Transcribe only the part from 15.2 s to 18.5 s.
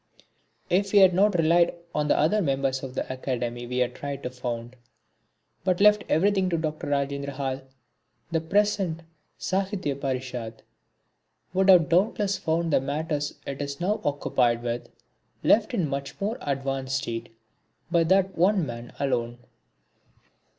left in a much more advanced state by that